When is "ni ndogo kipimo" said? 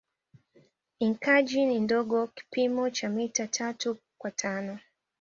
1.65-2.89